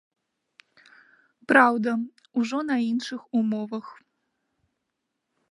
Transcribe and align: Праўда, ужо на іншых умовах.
Праўда, 1.53 1.89
ужо 2.41 2.59
на 2.71 2.77
іншых 2.89 3.21
умовах. 3.41 3.87